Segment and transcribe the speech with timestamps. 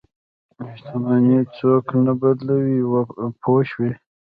[0.77, 2.77] شتمني څوک نه بدلوي
[3.41, 3.91] پوه شوې!.